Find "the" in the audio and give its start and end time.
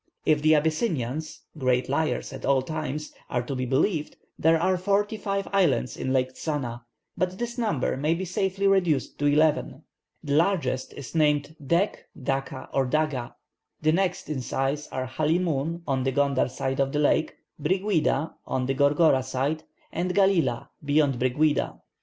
0.41-0.55, 10.23-10.33, 13.79-13.91, 16.03-16.11, 16.93-16.97, 18.65-18.73